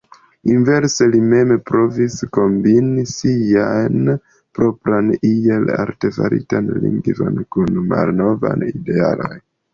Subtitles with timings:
[0.51, 4.09] Inverse li mem provis kombini sian
[4.61, 9.33] propran iel artefaritan lingvon kun malnovaj idealoj.